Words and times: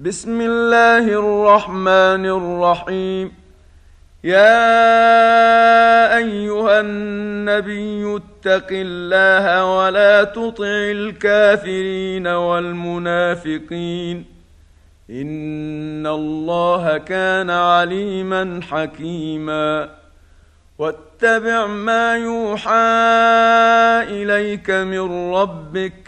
بسم 0.00 0.40
الله 0.40 0.98
الرحمن 0.98 2.26
الرحيم. 2.26 3.32
يا 4.24 4.56
أيها 6.16 6.80
النبي 6.80 8.16
اتق 8.16 8.66
الله 8.70 9.76
ولا 9.78 10.24
تطع 10.24 10.64
الكافرين 10.66 12.26
والمنافقين. 12.26 14.24
إن 15.10 16.06
الله 16.06 16.98
كان 16.98 17.50
عليما 17.50 18.60
حكيما. 18.70 19.90
واتبع 20.78 21.66
ما 21.66 22.16
يوحى 22.16 22.70
إليك 24.10 24.70
من 24.70 25.34
ربك 25.34 26.07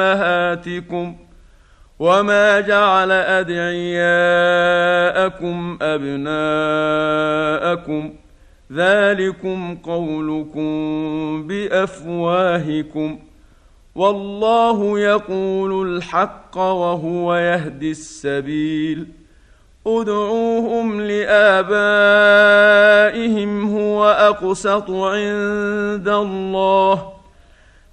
أمهاتكم 0.00 1.16
وما 1.98 2.60
جعل 2.60 3.12
أدعياءكم 3.12 3.98
أبناءكم 5.82 6.28
ذلكم 8.72 9.76
قولكم 9.76 10.68
بأفواهكم 11.46 13.18
والله 13.94 14.98
يقول 14.98 15.96
الحق 15.96 16.58
وهو 16.58 17.34
يهدي 17.34 17.90
السبيل 17.90 19.06
ادعوهم 19.86 21.00
لآبائهم 21.00 21.68
هو 23.78 24.04
أقسط 24.10 24.90
عند 24.90 26.08
الله 26.08 27.17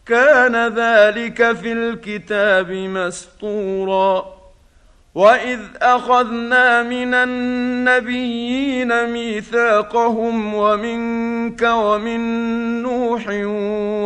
كان 0.05 0.67
ذلك 0.67 1.51
في 1.51 1.73
الكتاب 1.73 2.71
مسطورا 2.71 4.36
واذ 5.17 5.59
اخذنا 5.81 6.83
من 6.83 7.13
النبيين 7.13 8.89
ميثاقهم 9.09 10.53
ومنك 10.53 11.61
ومن 11.61 12.21
نوح 12.83 13.27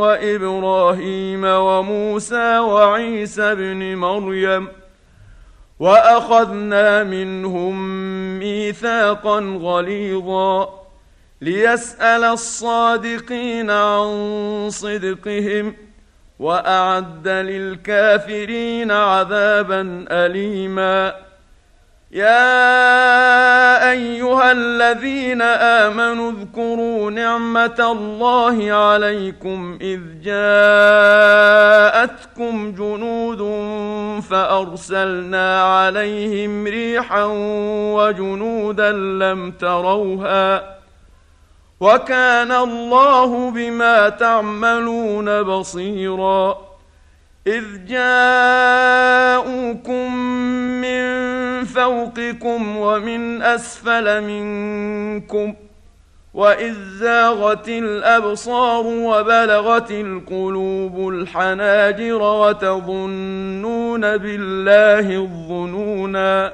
وابراهيم 0.01 1.43
وموسى 1.43 2.59
وعيسى 2.59 3.41
ابن 3.43 3.95
مريم 3.95 4.67
واخذنا 5.79 7.03
منهم 7.03 7.75
ميثاقا 8.39 9.39
غليظا 9.61 10.69
ليسال 11.41 12.23
الصادقين 12.23 13.71
عن 13.71 14.67
صدقهم 14.69 15.75
وأعد 16.41 17.27
للكافرين 17.27 18.91
عذابا 18.91 20.05
أليما. 20.11 21.13
يا 22.11 23.91
أيها 23.91 24.51
الذين 24.51 25.41
آمنوا 25.41 26.31
اذكروا 26.31 27.11
نعمة 27.11 27.91
الله 27.91 28.71
عليكم 28.71 29.77
إذ 29.81 29.99
جاءتكم 30.23 31.51
جنود 32.71 33.41
فأرسلنا 34.21 35.63
عليهم 35.63 36.67
ريحا 36.67 37.23
وجنودا 37.95 38.91
لم 38.91 39.51
تروها 39.51 40.80
وكان 41.81 42.51
الله 42.51 43.51
بما 43.51 44.09
تعملون 44.09 45.43
بصيرا. 45.43 46.57
إذ 47.47 47.85
جاءوكم 47.87 49.35
من 50.81 51.01
فوقكم 51.65 52.77
ومن 52.77 53.41
أسفل 53.41 54.21
منكم 54.21 55.53
وإذ 56.33 56.75
زاغت 56.99 57.69
الأبصار 57.69 58.85
وبلغت 58.87 59.91
القلوب 59.91 61.09
الحناجر 61.09 62.21
وتظنون 62.21 64.01
بالله 64.17 65.15
الظنونا. 65.15 66.53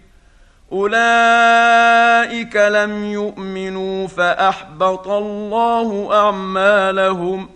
أولئك 0.71 2.55
لم 2.55 3.05
يؤمنوا 3.05 4.07
فأحبط 4.07 5.07
الله 5.07 6.09
أعمالهم 6.13 7.49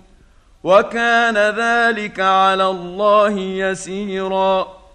وكان 0.64 1.38
ذلك 1.38 2.20
على 2.20 2.68
الله 2.68 3.40
يسيرا. 3.40 4.86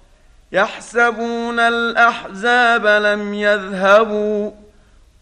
يحسبون 0.52 1.60
الأحزاب 1.60 2.86
لم 2.86 3.34
يذهبوا 3.34 4.50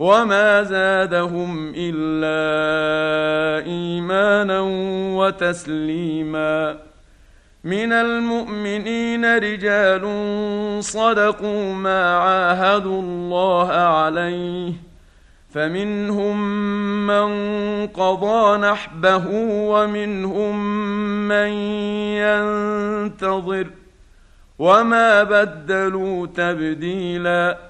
وما 0.00 0.62
زادهم 0.62 1.72
الا 1.76 2.40
ايمانا 3.66 4.60
وتسليما 5.16 6.76
من 7.64 7.92
المؤمنين 7.92 9.36
رجال 9.36 10.04
صدقوا 10.84 11.74
ما 11.74 12.16
عاهدوا 12.16 13.02
الله 13.02 13.68
عليه 13.72 14.72
فمنهم 15.50 16.40
من 17.06 17.30
قضى 17.86 18.58
نحبه 18.58 19.26
ومنهم 19.44 20.64
من 21.28 21.48
ينتظر 22.16 23.66
وما 24.58 25.22
بدلوا 25.22 26.26
تبديلاً 26.26 27.69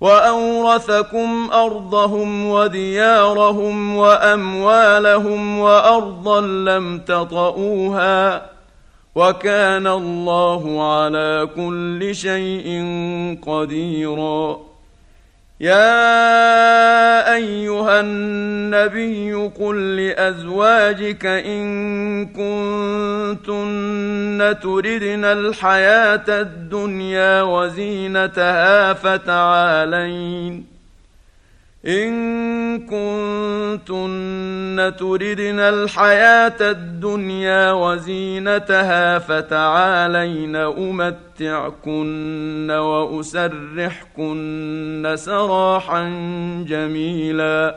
وأورثكم 0.00 1.50
أرضهم 1.52 2.46
وديارهم 2.50 3.96
وأموالهم 3.96 5.58
وأرضا 5.58 6.40
لم 6.40 6.98
تطئوها 6.98 8.50
وكان 9.14 9.86
الله 9.86 10.92
على 10.94 11.48
كل 11.56 12.14
شيء 12.14 12.68
قديرا. 13.46 14.58
يا 15.60 17.34
أيها 17.34 18.00
النبي 18.00 19.34
قل 19.48 19.96
لأزواجك 19.96 21.26
إن 21.26 22.26
كنتن 22.26 23.76
تردن 24.62 25.24
الحياة 25.24 26.24
الدنيا 26.28 27.42
وزينتها 27.42 28.92
فتعالين. 28.92 30.76
إن 31.86 32.78
كنتن 32.78 34.92
تردن 34.98 35.60
الحياة 35.60 36.56
الدنيا 36.60 37.72
وزينتها 37.72 39.18
فتعالين 39.18 40.56
أمتعكن 40.56 42.70
وأسرحكن 42.70 44.32
سراحا 45.14 46.02
جميلا. 46.68 47.76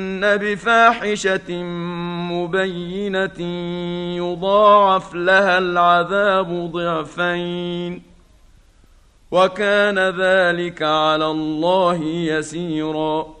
بفاحشه 0.21 1.63
مبينه 2.31 3.41
يضاعف 4.17 5.15
لها 5.15 5.57
العذاب 5.57 6.71
ضعفين 6.71 8.01
وكان 9.31 9.99
ذلك 9.99 10.81
على 10.81 11.25
الله 11.25 12.03
يسيرا 12.03 13.40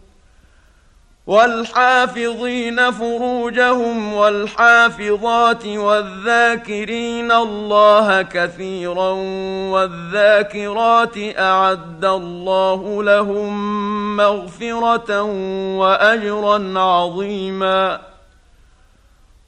والحافظين 1.31 2.91
فروجهم 2.91 4.13
والحافظات 4.13 5.65
والذاكرين 5.65 7.31
الله 7.31 8.21
كثيرا 8.21 9.09
والذاكرات 9.71 11.17
أعد 11.39 12.05
الله 12.05 13.03
لهم 13.03 13.51
مغفرة 14.15 15.21
وأجرا 15.77 16.79
عظيما 16.79 18.10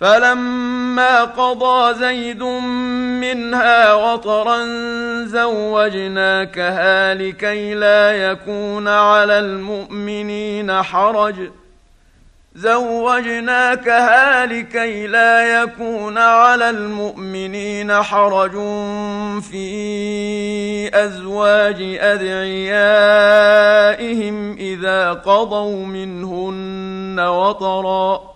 فلما 0.00 1.24
قضى 1.24 1.94
زيد 1.94 2.42
منها 3.22 3.94
وطرا 3.94 4.64
زوجناكها 5.24 7.14
لكي 7.14 7.74
لا 7.74 8.30
يكون 8.30 8.88
على 8.88 9.38
المؤمنين 9.38 10.82
حرج. 10.82 11.34
زوجناكها 12.54 14.46
لكي 14.46 15.06
لا 15.06 15.62
يكون 15.62 16.18
على 16.18 16.70
المؤمنين 16.70 18.02
حرج 18.02 18.52
في 19.50 20.90
أزواج 20.94 21.76
أدعيائهم 22.00 22.96
إذا 24.56 25.12
قضوا 25.12 25.86
منهن 25.86 27.20
وطرا. 27.20 28.35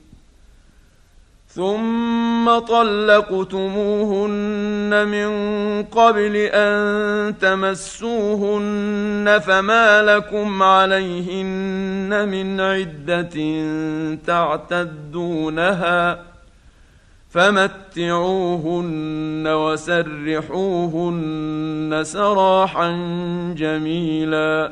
ثم 1.55 2.59
طلقتموهن 2.59 4.27
من 5.07 5.31
قبل 5.83 6.35
أن 6.35 7.37
تمسوهن 7.37 9.41
فما 9.45 10.01
لكم 10.01 10.63
عليهن 10.63 12.29
من 12.29 12.61
عدة 12.61 13.37
تعتدونها 14.27 16.19
فمتعوهن 17.29 19.43
وسرحوهن 19.47 21.21
سراحا 22.03 22.91
جميلا 23.57 24.71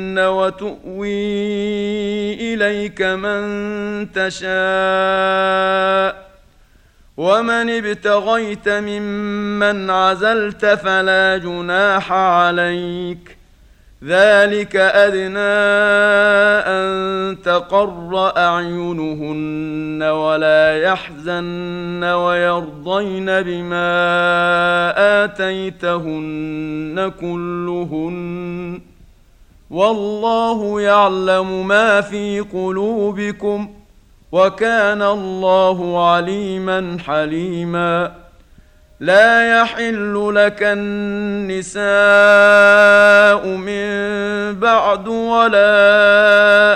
وتؤوي 0.19 1.53
إليك 2.53 3.01
من 3.01 3.41
تشاء. 4.11 4.51
ومن 7.17 7.69
ابتغيت 7.69 8.69
ممن 8.69 9.89
عزلت 9.89 10.65
فلا 10.65 11.37
جناح 11.37 12.11
عليك. 12.11 13.37
ذلك 14.03 14.75
أدنى 14.75 15.39
أن 16.67 17.37
تقر 17.41 18.37
أعينهن 18.37 20.03
ولا 20.03 20.77
يحزن 20.77 22.03
ويرضين 22.03 23.25
بما 23.25 23.83
آتيتهن 25.23 27.11
كلهن. 27.21 28.81
والله 29.71 30.81
يعلم 30.81 31.67
ما 31.67 32.01
في 32.01 32.39
قلوبكم 32.39 33.69
وكان 34.31 35.01
الله 35.01 36.09
عليما 36.11 36.97
حليما. 37.05 38.11
لا 38.99 39.59
يحل 39.59 40.31
لك 40.35 40.57
النساء 40.61 41.87
من 43.47 43.85
بعد 44.59 45.07
ولا 45.07 45.71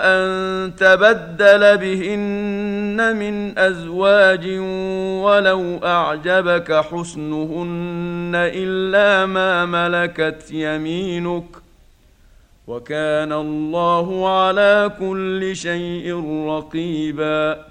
أن 0.03 0.75
تبدل 0.75 1.77
بهن 1.77 3.15
من 3.15 3.59
أزواج 3.59 4.47
ولو 5.23 5.79
أعجبك 5.83 6.71
حسنهن 6.73 8.31
إلا 8.35 9.25
ما 9.25 9.65
ملكت 9.65 10.51
يمينك. 10.51 11.64
وكان 12.67 13.33
الله 13.33 14.29
على 14.39 14.91
كل 14.99 15.55
شيء 15.55 16.15
رقيبا. 16.47 17.65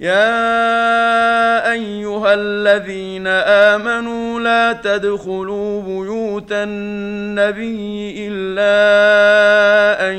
يا 0.00 1.72
أيها 1.72 2.34
الذين 2.34 3.26
آمنوا 3.26 4.40
لا 4.40 4.72
تدخلوا 4.72 5.82
بيوت 5.82 6.52
النبي 6.52 8.28
إلا 8.28 10.10
أن 10.10 10.14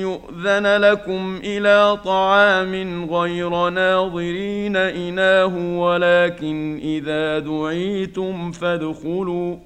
يؤذن 0.00 0.76
لكم 0.76 1.40
إلى 1.44 1.96
طعام 2.04 3.04
غير 3.10 3.68
ناظرين 3.68 4.76
إناه 4.76 5.78
ولكن 5.78 6.80
إذا 6.82 7.38
دعيتم 7.38 8.52
فادخلوا. 8.52 9.65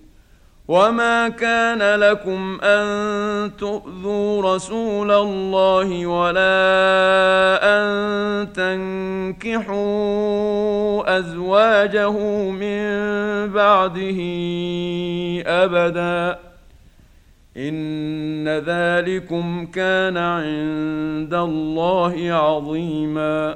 وما 0.71 1.29
كان 1.29 1.99
لكم 1.99 2.59
ان 2.63 3.51
تؤذوا 3.57 4.55
رسول 4.55 5.11
الله 5.11 6.05
ولا 6.05 7.59
ان 7.63 8.53
تنكحوا 9.43 9.81
ازواجه 11.19 12.11
من 12.49 12.83
بعده 13.51 14.19
ابدا 15.45 16.39
ان 17.57 18.47
ذلكم 18.47 19.65
كان 19.65 20.17
عند 20.17 21.33
الله 21.33 22.31
عظيما 22.31 23.55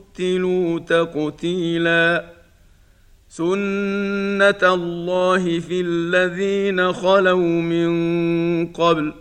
قتلوا 0.13 0.79
تقتيلا 0.79 2.25
سنه 3.29 4.73
الله 4.73 5.59
في 5.59 5.81
الذين 5.81 6.93
خلوا 6.93 7.61
من 7.61 8.67
قبل 8.67 9.13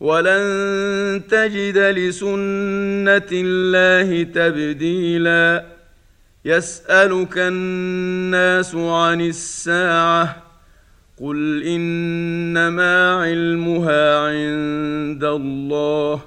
ولن 0.00 1.22
تجد 1.30 1.78
لسنه 1.78 3.28
الله 3.32 4.22
تبديلا 4.22 5.64
يسالك 6.44 7.38
الناس 7.38 8.74
عن 8.74 9.20
الساعة 9.20 10.42
قل 11.20 11.62
انما 11.62 13.14
علمها 13.14 14.18
عند 14.18 15.24
الله 15.24 16.20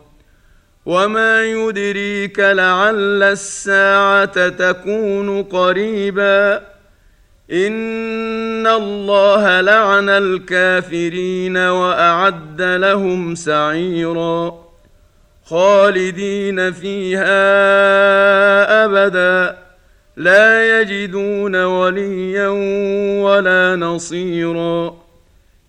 وما 0.86 1.44
يدريك 1.44 2.40
لعل 2.40 3.24
الساعة 3.24 4.50
تكون 4.50 5.44
قريبا 5.44 6.56
ان 7.52 8.68
الله 8.68 9.62
لعن 9.62 10.10
الكافرين 10.10 11.58
واعد 11.58 12.62
لهم 12.62 13.36
سعيرا 13.36 14.64
خالدين 15.46 16.72
فيها 16.72 17.26
ابدا 18.86 19.58
لا 20.18 20.82
يجدون 20.82 21.56
وليا 21.56 22.48
ولا 23.24 23.76
نصيرا 23.76 25.03